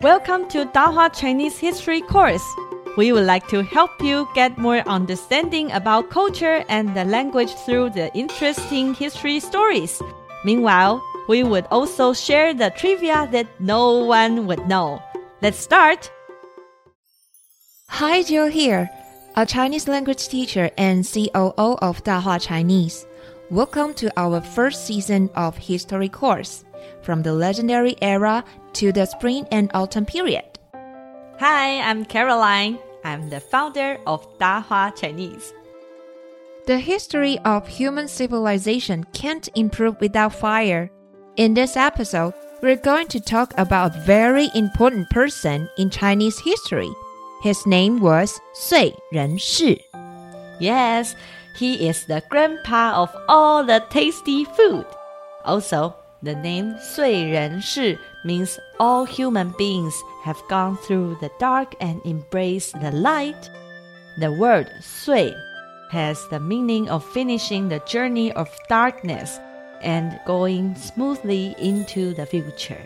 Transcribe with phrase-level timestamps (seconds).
[0.00, 2.44] Welcome to Dahua Chinese History course.
[2.96, 7.90] We would like to help you get more understanding about culture and the language through
[7.90, 10.00] the interesting history stories.
[10.44, 15.02] Meanwhile, we would also share the trivia that no one would know.
[15.42, 16.12] Let's start.
[17.88, 18.88] Hi, Jill here,
[19.34, 23.04] a Chinese language teacher and COO of Dahua Chinese.
[23.50, 26.64] Welcome to our first season of history course,
[27.02, 28.44] from the legendary era
[28.74, 30.44] to the spring and autumn period.
[31.38, 32.78] Hi, I'm Caroline.
[33.04, 35.52] I'm the founder of Dahua Chinese.
[36.66, 40.90] The history of human civilization can't improve without fire.
[41.36, 46.90] In this episode, we're going to talk about a very important person in Chinese history.
[47.42, 49.80] His name was Sui Renshi.
[50.58, 51.14] Yes,
[51.56, 54.86] he is the grandpa of all the tasty food.
[55.44, 61.74] Also, the name Sui Ren Shi means all human beings have gone through the dark
[61.80, 63.50] and embraced the light.
[64.18, 65.34] The word Sui
[65.90, 69.38] has the meaning of finishing the journey of darkness
[69.80, 72.84] and going smoothly into the future.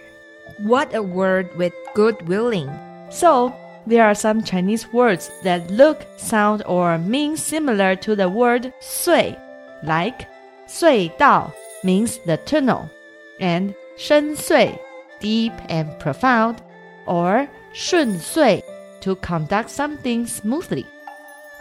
[0.58, 2.70] What a word with good willing.
[3.11, 3.55] So,
[3.86, 9.36] there are some Chinese words that look, sound, or mean similar to the word sui,
[9.83, 10.27] like
[10.69, 11.52] 隧道
[11.83, 12.89] means the tunnel,
[13.39, 14.77] and 深邃
[15.19, 16.57] deep and profound,
[17.05, 18.63] or 顺遂
[19.02, 20.85] to conduct something smoothly.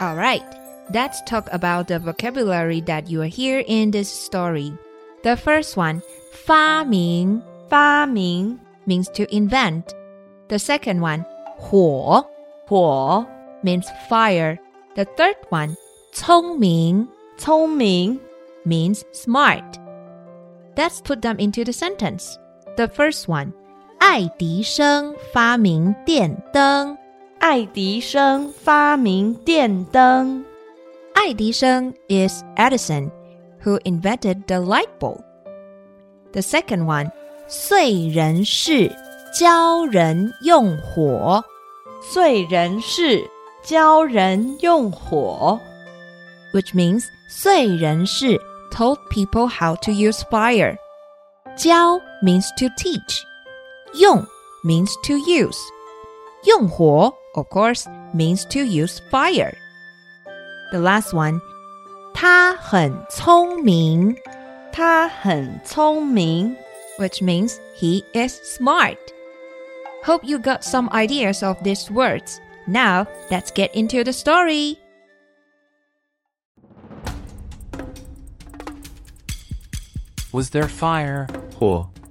[0.01, 0.45] All right,
[0.93, 4.73] let's talk about the vocabulary that you hear in this story.
[5.23, 9.85] The first one, 发明,发明 means to invent.
[10.49, 11.25] The second one,
[11.59, 12.25] 火,
[12.69, 13.27] 火
[13.63, 14.59] means fire.
[14.95, 15.77] The third one,
[16.13, 18.21] 聪明,聪明
[18.65, 19.65] means smart.
[20.77, 22.37] Let's put them into the sentence.
[22.77, 23.53] The first one,
[23.99, 26.97] 爱迪生发明电灯.
[27.39, 30.45] 爱迪生发明电灯.
[31.15, 33.11] 爱迪生 is Edison,
[33.65, 35.23] who invented the light bulb.
[36.33, 37.11] The second one,
[37.49, 38.91] 燧人氏
[39.39, 41.43] 教人用火.
[42.03, 43.29] 燧人氏
[43.67, 45.59] 教人用火
[46.53, 50.79] which means 燧人氏 told people how to use fire.
[51.57, 53.25] 教 means to teach.
[53.95, 54.27] 用
[54.65, 55.59] means to use.
[56.45, 59.55] 用火 of course means to use fire.
[60.73, 61.41] The last one
[62.15, 64.17] 他很聪明
[64.73, 66.57] 他很聪明
[66.99, 68.99] which means he is smart.
[70.05, 72.41] Hope you got some ideas of these words.
[72.67, 74.79] Now, let's get into the story.
[80.32, 81.28] was there fire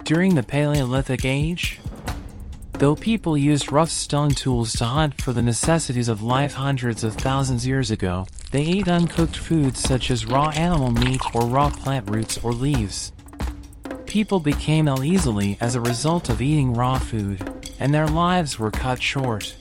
[0.03, 1.79] during the Paleolithic Age?
[2.73, 7.15] Though people used rough stone tools to hunt for the necessities of life hundreds of
[7.15, 12.09] thousands years ago, they ate uncooked foods such as raw animal meat or raw plant
[12.09, 13.11] roots or leaves.
[14.05, 18.71] People became ill easily as a result of eating raw food, and their lives were
[18.71, 19.55] cut short.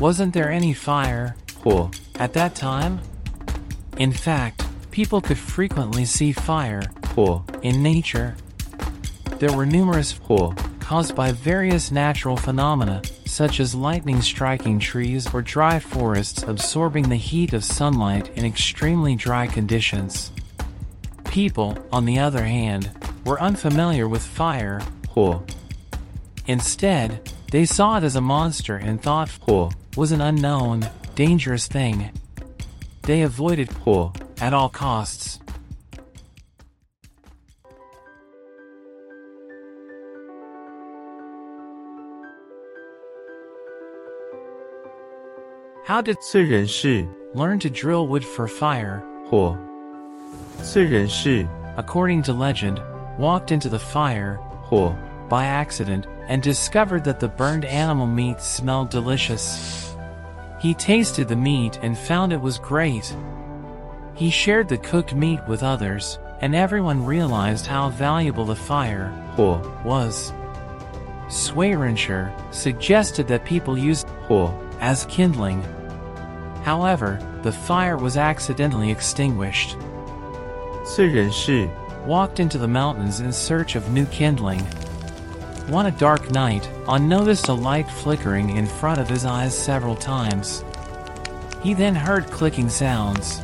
[0.00, 1.36] Wasn't there any fire
[2.16, 3.00] at that time?
[3.98, 6.82] In fact, people could frequently see fire
[7.62, 8.36] in nature.
[9.38, 15.40] There were numerous pool caused by various natural phenomena, such as lightning striking trees or
[15.40, 20.32] dry forests absorbing the heat of sunlight in extremely dry conditions.
[21.24, 22.90] People, on the other hand,
[23.24, 24.82] were unfamiliar with fire.
[25.02, 25.46] Pool.
[26.46, 32.10] Instead, they saw it as a monster and thought pool was an unknown, dangerous thing.
[33.02, 35.38] They avoided pool at all costs.
[45.92, 49.02] How did 燧人氏 learn to drill wood for fire?
[49.28, 49.58] 或
[51.76, 52.80] according to legend,
[53.18, 54.40] walked into the fire
[55.28, 59.94] by accident and discovered that the burned animal meat smelled delicious.
[60.62, 63.14] He tasted the meat and found it was great.
[64.14, 69.12] He shared the cooked meat with others, and everyone realized how valuable the fire
[69.84, 70.32] was.
[71.28, 74.06] Sui Ren Shi suggested that people use
[74.80, 75.62] as kindling
[76.62, 79.76] However, the fire was accidentally extinguished.
[80.84, 81.68] 燧人氏
[82.06, 84.66] walked into the mountains in search of new kindling.
[85.72, 89.94] On a dark night, On noticed a light flickering in front of his eyes several
[89.94, 90.64] times.
[91.62, 93.40] He then heard clicking sounds.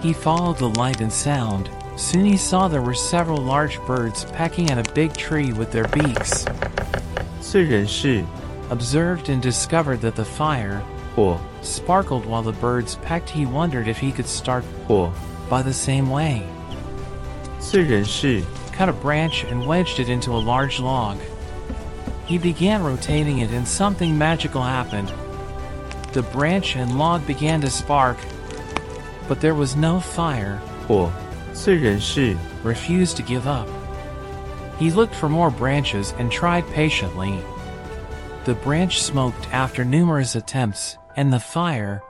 [0.00, 1.70] He followed the light and sound.
[1.96, 5.86] Soon he saw there were several large birds pecking at a big tree with their
[5.88, 6.44] beaks.
[7.40, 8.24] 燧人氏
[8.70, 10.82] observed and discovered that the fire,
[11.16, 11.40] oh.
[11.60, 13.30] sparkled while the birds pecked.
[13.30, 15.12] He wondered if he could start or
[15.48, 16.46] by the same way.
[17.60, 18.42] 燧人氏
[18.72, 21.18] cut a branch and wedged it into a large log.
[22.26, 25.12] He began rotating it and something magical happened.
[26.12, 28.16] The branch and log began to spark,
[29.28, 30.60] but there was no fire.
[30.88, 31.10] 我
[31.54, 33.68] 虽然是 refused to give up.
[34.78, 37.38] He looked for more branches and tried patiently.
[38.44, 42.02] The branch smoked after numerous attempts and the fire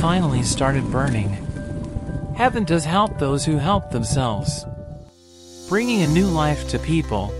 [0.00, 1.30] finally started burning.
[2.36, 4.64] Heaven does help those who help themselves,
[5.68, 7.32] bringing a new life to people.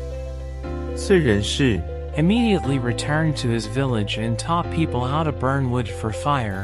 [0.97, 1.81] 燧人氏
[2.17, 6.63] immediately returned to his village and taught people how to burn wood for fire.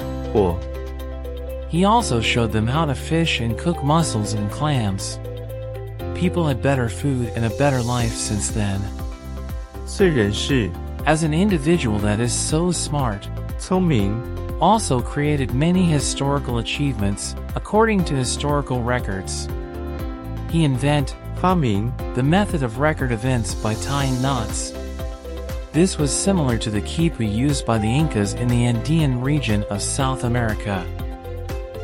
[1.68, 5.18] He also showed them how to fish and cook mussels and clams.
[6.14, 8.80] People had better food and a better life since then.
[9.86, 10.70] 燧人氏
[11.06, 13.26] as an individual that is so smart,
[13.60, 19.48] Toming also created many historical achievements, according to historical records.
[20.50, 24.72] He invented Faming, the method of record events by tying knots.
[25.70, 29.80] This was similar to the quipu used by the Incas in the Andean region of
[29.80, 30.84] South America.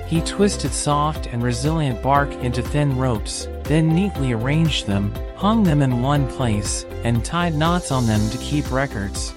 [0.09, 5.83] He twisted soft and resilient bark into thin ropes, then neatly arranged them, hung them
[5.83, 9.33] in one place, and tied knots on them to keep records.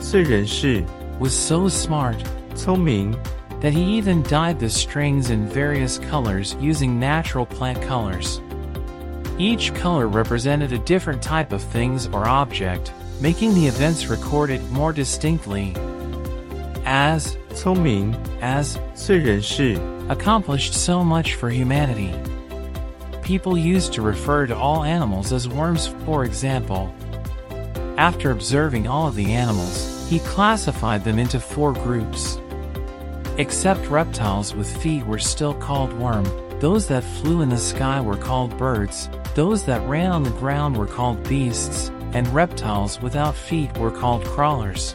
[0.00, 0.84] 燧人氏
[1.18, 2.22] was so smart,
[2.54, 3.16] so Ming,
[3.60, 8.40] that he even dyed the strings in various colors using natural plant colors.
[9.38, 14.92] Each color represented a different type of things or object, making the events recorded more
[14.92, 15.74] distinctly.
[16.84, 19.78] As 聪明 as 燧人氏
[20.08, 22.12] accomplished so much for humanity.
[23.22, 26.94] People used to refer to all animals as worms, for example.
[27.96, 32.38] After observing all of the animals, he classified them into four groups.
[33.38, 36.24] Except reptiles with feet were still called worm,
[36.60, 40.76] those that flew in the sky were called birds, those that ran on the ground
[40.76, 44.94] were called beasts, and reptiles without feet were called crawlers.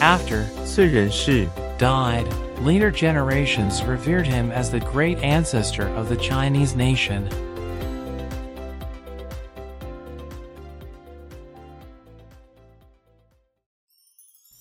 [0.00, 1.48] After 燧人氏,
[1.78, 2.26] died,
[2.60, 7.28] later generations revered him as the great ancestor of the Chinese nation.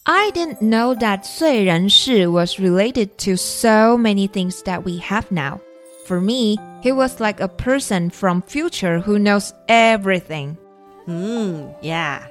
[0.09, 5.63] I didn't know that 燧人氏 was related to so many things that we have now.
[6.05, 10.59] For me, he was like a person from future who knows everything.
[11.07, 12.27] Hmm, yeah.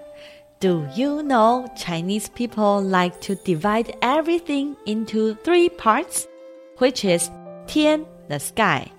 [0.59, 6.27] Do you know Chinese people like to divide everything into three parts,
[6.77, 7.31] which is
[7.65, 8.91] 天 the sky,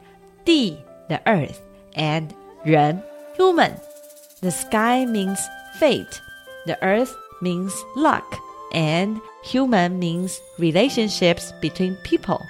[0.45, 1.61] 地 the earth,
[1.95, 2.35] and
[2.65, 3.01] 人
[3.37, 3.75] human.
[4.41, 5.39] The sky means
[5.79, 6.21] fate,
[6.67, 8.41] the earth means luck,
[8.73, 12.45] and human means relationships between people.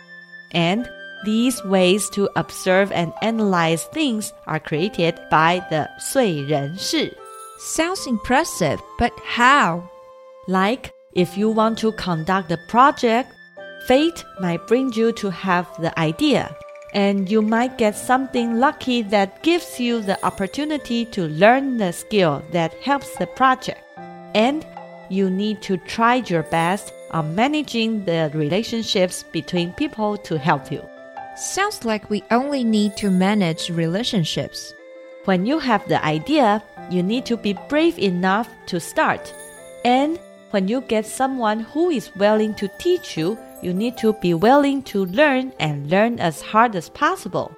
[0.53, 0.88] And
[1.25, 7.12] these ways to observe and analyze things are created by the 燧人氏.
[7.59, 9.88] Sounds impressive, but how?
[10.47, 13.32] Like if you want to conduct a project,
[13.87, 16.55] fate might bring you to have the idea,
[16.93, 22.43] and you might get something lucky that gives you the opportunity to learn the skill
[22.53, 23.81] that helps the project.
[24.35, 24.67] And
[25.10, 30.82] you need to try your best on managing the relationships between people to help you.
[31.36, 34.74] Sounds like we only need to manage relationships.
[35.25, 39.34] When you have the idea, you need to be brave enough to start.
[39.86, 40.20] And
[40.51, 44.82] when you get someone who is willing to teach you, you need to be willing
[44.84, 47.51] to learn and learn as hard as possible.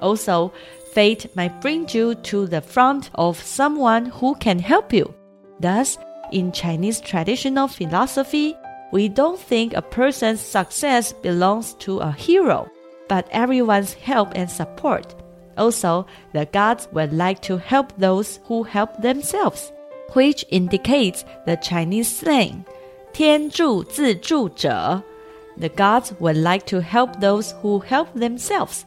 [0.00, 0.52] Also,
[0.92, 5.14] fate might bring you to the front of someone who can help you.
[5.60, 5.98] Thus,
[6.31, 8.55] in Chinese traditional philosophy,
[8.91, 12.69] we don't think a person's success belongs to a hero,
[13.07, 15.15] but everyone's help and support.
[15.57, 19.71] Also, the gods would like to help those who help themselves,
[20.13, 22.63] which indicates the Chinese slang
[23.13, 25.01] 天助自助者.
[25.57, 28.85] The gods would like to help those who help themselves.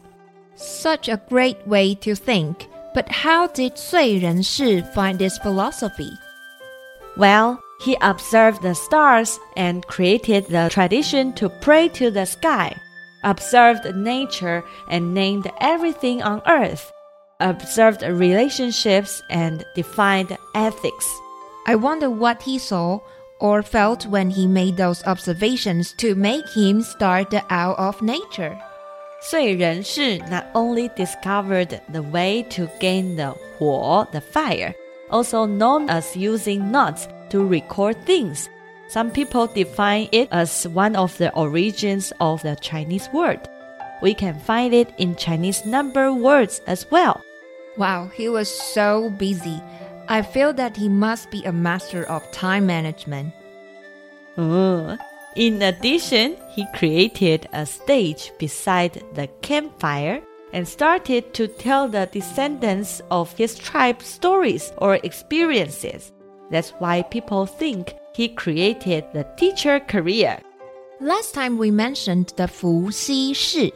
[0.57, 2.69] Such a great way to think.
[2.95, 6.11] But how did 燧人氏 find this philosophy?
[7.19, 12.77] Well, he observed the stars and created the tradition to pray to the sky,
[13.23, 16.93] observed nature and named everything on earth,
[17.41, 21.07] observed relationships and defined ethics.
[21.67, 23.01] I wonder what he saw
[23.41, 28.57] or felt when he made those observations to make him start the out of nature.
[29.23, 34.75] 燧人氏 not only discovered the way to gain the 火 the fire,
[35.12, 38.50] also known as using knots to record things.
[38.88, 43.40] Some people define it as one of the origins of the Chinese word.
[44.02, 47.22] We can find it in Chinese number words as well.
[47.78, 49.62] Wow, he was so busy.
[50.08, 53.34] I feel that he must be a master of time management.
[54.38, 54.98] Uh,
[55.36, 60.22] in addition, he created a stage beside the campfire
[60.54, 66.12] and started to tell the descendants of his tribe stories or experiences.
[66.50, 70.40] That's why people think he created the teacher career.
[71.00, 73.72] Last time we mentioned the Fu Xi Shi.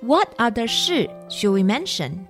[0.00, 2.26] What other Shi should we mention?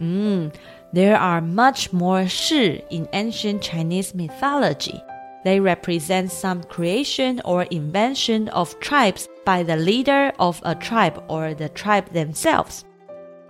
[0.00, 0.54] Mm,
[0.92, 5.00] there are much more Shi in ancient Chinese mythology.
[5.44, 11.52] They represent some creation or invention of tribes by the leader of a tribe or
[11.52, 12.84] the tribe themselves.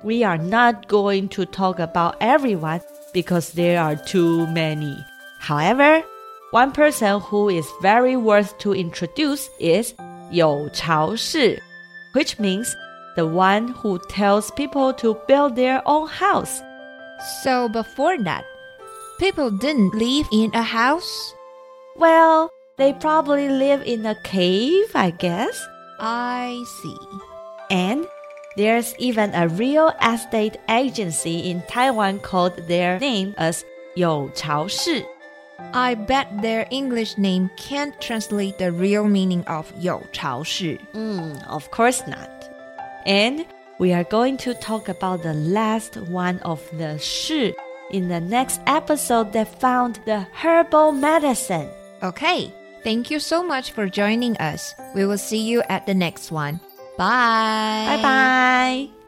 [0.05, 2.83] We are not going to talk about everyone
[3.15, 5.03] because there are too many.
[5.39, 6.05] However,
[6.51, 9.95] one person who is very worth to introduce is
[10.31, 11.59] You Chao Shi,
[12.13, 12.77] which means
[13.17, 16.61] the one who tells people to build their own house.
[17.43, 18.45] So before that,
[19.19, 21.35] people didn't live in a house?
[21.97, 25.67] Well, they probably live in a cave, I guess.
[25.99, 26.99] I see.
[27.71, 28.07] And
[28.57, 33.65] there's even a real estate agency in Taiwan called their name as
[33.97, 35.05] You Chao Shi.
[35.73, 40.79] I bet their English name can't translate the real meaning of You Chao Shi.
[40.95, 42.31] Mm, of course not.
[43.07, 43.47] And
[43.79, 47.55] we are going to talk about the last one of the Shi
[47.91, 51.69] in the next episode that found the herbal medicine.
[52.03, 54.75] Okay, thank you so much for joining us.
[54.95, 56.61] We will see you at the next one.
[56.97, 59.04] 拜拜拜。